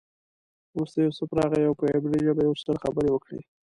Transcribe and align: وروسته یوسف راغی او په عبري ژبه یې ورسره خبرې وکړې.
وروسته 0.75 0.97
یوسف 0.99 1.29
راغی 1.39 1.63
او 1.67 1.73
په 1.79 1.85
عبري 1.95 2.19
ژبه 2.25 2.41
یې 2.43 2.49
ورسره 2.51 2.81
خبرې 2.83 3.09
وکړې. 3.11 3.39